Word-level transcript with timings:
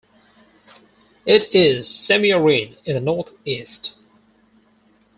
It 1.27 1.53
is 1.53 1.87
semiarid 1.87 2.77
in 2.85 2.95
the 2.95 2.99
northeast. 2.99 3.93